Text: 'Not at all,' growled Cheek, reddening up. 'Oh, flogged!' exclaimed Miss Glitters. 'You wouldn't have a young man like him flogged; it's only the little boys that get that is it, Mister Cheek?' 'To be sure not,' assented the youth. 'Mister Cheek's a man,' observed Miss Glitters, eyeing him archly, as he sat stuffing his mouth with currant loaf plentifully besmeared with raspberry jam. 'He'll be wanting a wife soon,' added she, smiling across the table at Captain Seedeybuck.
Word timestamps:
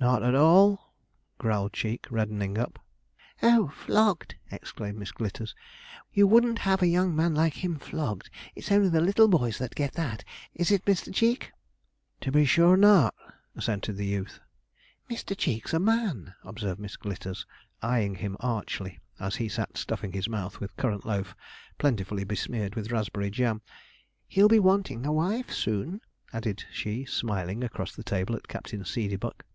'Not 0.00 0.22
at 0.22 0.34
all,' 0.34 0.92
growled 1.38 1.72
Cheek, 1.72 2.06
reddening 2.10 2.58
up. 2.58 2.78
'Oh, 3.42 3.68
flogged!' 3.68 4.34
exclaimed 4.50 4.98
Miss 4.98 5.10
Glitters. 5.12 5.54
'You 6.12 6.26
wouldn't 6.26 6.58
have 6.58 6.82
a 6.82 6.86
young 6.86 7.16
man 7.16 7.34
like 7.34 7.64
him 7.64 7.78
flogged; 7.78 8.28
it's 8.54 8.70
only 8.70 8.90
the 8.90 9.00
little 9.00 9.28
boys 9.28 9.56
that 9.56 9.74
get 9.74 9.94
that 9.94 10.22
is 10.52 10.70
it, 10.70 10.86
Mister 10.86 11.10
Cheek?' 11.10 11.52
'To 12.20 12.32
be 12.32 12.44
sure 12.44 12.76
not,' 12.76 13.14
assented 13.56 13.96
the 13.96 14.04
youth. 14.04 14.40
'Mister 15.08 15.34
Cheek's 15.34 15.72
a 15.72 15.80
man,' 15.80 16.34
observed 16.42 16.80
Miss 16.80 16.96
Glitters, 16.98 17.46
eyeing 17.80 18.16
him 18.16 18.36
archly, 18.40 18.98
as 19.18 19.36
he 19.36 19.48
sat 19.48 19.78
stuffing 19.78 20.12
his 20.12 20.28
mouth 20.28 20.60
with 20.60 20.76
currant 20.76 21.06
loaf 21.06 21.34
plentifully 21.78 22.24
besmeared 22.24 22.74
with 22.74 22.92
raspberry 22.92 23.30
jam. 23.30 23.62
'He'll 24.28 24.48
be 24.50 24.60
wanting 24.60 25.06
a 25.06 25.12
wife 25.14 25.50
soon,' 25.50 26.02
added 26.30 26.62
she, 26.70 27.06
smiling 27.06 27.64
across 27.64 27.96
the 27.96 28.04
table 28.04 28.36
at 28.36 28.48
Captain 28.48 28.84
Seedeybuck. 28.84 29.46